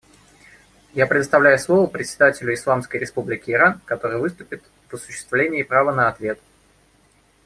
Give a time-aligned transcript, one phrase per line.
[0.93, 6.39] Я предоставляю слово представителю Исламской Республики Иран, который выступит в осуществление права на ответ.